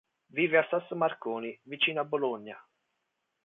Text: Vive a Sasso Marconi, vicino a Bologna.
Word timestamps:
Vive 0.33 0.57
a 0.57 0.65
Sasso 0.67 0.95
Marconi, 0.95 1.55
vicino 1.61 2.01
a 2.01 2.05
Bologna. 2.05 2.57